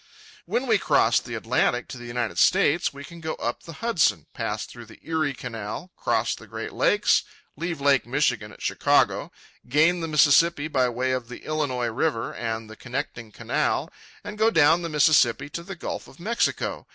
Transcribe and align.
When 0.47 0.65
we 0.65 0.79
cross 0.79 1.19
the 1.19 1.35
Atlantic 1.35 1.87
to 1.89 1.97
the 1.99 2.07
United 2.07 2.39
States, 2.39 2.91
we 2.91 3.03
can 3.03 3.21
go 3.21 3.35
up 3.35 3.61
the 3.61 3.85
Hudson, 3.85 4.25
pass 4.33 4.65
through 4.65 4.87
the 4.87 4.99
Erie 5.03 5.35
Canal, 5.35 5.91
cross 5.95 6.33
the 6.33 6.47
Great 6.47 6.73
Lakes, 6.73 7.21
leave 7.55 7.79
Lake 7.79 8.07
Michigan 8.07 8.51
at 8.51 8.63
Chicago, 8.63 9.31
gain 9.69 9.99
the 10.01 10.07
Mississippi 10.07 10.67
by 10.67 10.89
way 10.89 11.11
of 11.11 11.27
the 11.29 11.45
Illinois 11.45 11.89
River 11.91 12.33
and 12.33 12.67
the 12.67 12.75
connecting 12.75 13.31
canal, 13.31 13.93
and 14.23 14.39
go 14.39 14.49
down 14.49 14.81
the 14.81 14.89
Mississippi 14.89 15.49
to 15.49 15.61
the 15.61 15.75
Gulf 15.75 16.07
of 16.07 16.19
Mexico. 16.19 16.87